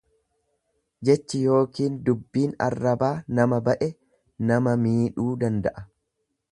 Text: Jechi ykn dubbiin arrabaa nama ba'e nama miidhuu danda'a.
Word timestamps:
Jechi 1.09 1.41
ykn 1.57 1.99
dubbiin 2.07 2.57
arrabaa 2.69 3.13
nama 3.41 3.61
ba'e 3.69 3.93
nama 4.53 4.77
miidhuu 4.87 5.33
danda'a. 5.45 5.89